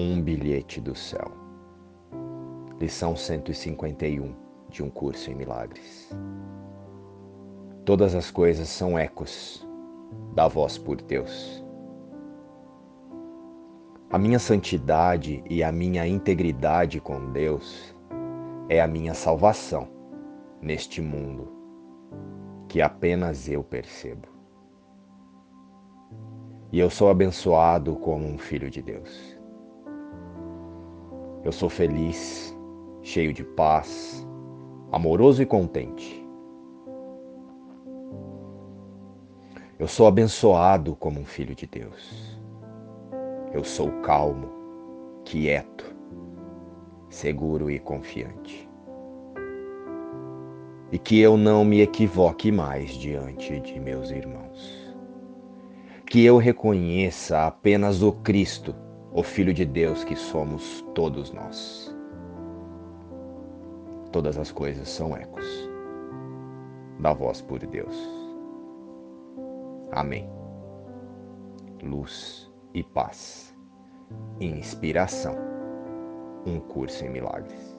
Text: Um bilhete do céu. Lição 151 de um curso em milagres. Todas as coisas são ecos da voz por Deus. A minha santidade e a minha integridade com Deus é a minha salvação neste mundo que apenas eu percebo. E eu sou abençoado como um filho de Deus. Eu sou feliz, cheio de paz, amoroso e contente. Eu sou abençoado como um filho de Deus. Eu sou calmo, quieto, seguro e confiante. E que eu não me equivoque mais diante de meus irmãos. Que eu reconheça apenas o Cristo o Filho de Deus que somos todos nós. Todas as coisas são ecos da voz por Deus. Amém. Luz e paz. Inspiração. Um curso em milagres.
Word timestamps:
Um 0.00 0.22
bilhete 0.22 0.80
do 0.80 0.94
céu. 0.94 1.32
Lição 2.78 3.16
151 3.16 4.32
de 4.70 4.80
um 4.80 4.88
curso 4.88 5.28
em 5.28 5.34
milagres. 5.34 6.16
Todas 7.84 8.14
as 8.14 8.30
coisas 8.30 8.68
são 8.68 8.96
ecos 8.96 9.66
da 10.36 10.46
voz 10.46 10.78
por 10.78 11.02
Deus. 11.02 11.64
A 14.08 14.16
minha 14.16 14.38
santidade 14.38 15.42
e 15.50 15.64
a 15.64 15.72
minha 15.72 16.06
integridade 16.06 17.00
com 17.00 17.32
Deus 17.32 17.92
é 18.68 18.80
a 18.80 18.86
minha 18.86 19.14
salvação 19.14 19.88
neste 20.62 21.02
mundo 21.02 21.48
que 22.68 22.80
apenas 22.80 23.48
eu 23.48 23.64
percebo. 23.64 24.28
E 26.70 26.78
eu 26.78 26.88
sou 26.88 27.10
abençoado 27.10 27.96
como 27.96 28.28
um 28.28 28.38
filho 28.38 28.70
de 28.70 28.80
Deus. 28.80 29.37
Eu 31.44 31.52
sou 31.52 31.68
feliz, 31.68 32.56
cheio 33.00 33.32
de 33.32 33.44
paz, 33.44 34.26
amoroso 34.90 35.40
e 35.40 35.46
contente. 35.46 36.26
Eu 39.78 39.86
sou 39.86 40.08
abençoado 40.08 40.96
como 40.96 41.20
um 41.20 41.24
filho 41.24 41.54
de 41.54 41.64
Deus. 41.64 42.36
Eu 43.52 43.62
sou 43.62 43.88
calmo, 44.02 44.48
quieto, 45.24 45.94
seguro 47.08 47.70
e 47.70 47.78
confiante. 47.78 48.68
E 50.90 50.98
que 50.98 51.20
eu 51.20 51.36
não 51.36 51.64
me 51.64 51.80
equivoque 51.80 52.50
mais 52.50 52.90
diante 52.90 53.60
de 53.60 53.78
meus 53.78 54.10
irmãos. 54.10 54.96
Que 56.04 56.24
eu 56.24 56.36
reconheça 56.36 57.46
apenas 57.46 58.02
o 58.02 58.10
Cristo 58.10 58.74
o 59.18 59.22
Filho 59.24 59.52
de 59.52 59.64
Deus 59.64 60.04
que 60.04 60.14
somos 60.14 60.80
todos 60.94 61.32
nós. 61.32 61.92
Todas 64.12 64.38
as 64.38 64.52
coisas 64.52 64.88
são 64.88 65.16
ecos 65.16 65.44
da 67.00 67.12
voz 67.12 67.42
por 67.42 67.58
Deus. 67.58 67.96
Amém. 69.90 70.30
Luz 71.82 72.48
e 72.72 72.84
paz. 72.84 73.52
Inspiração. 74.40 75.34
Um 76.46 76.60
curso 76.60 77.04
em 77.04 77.10
milagres. 77.10 77.77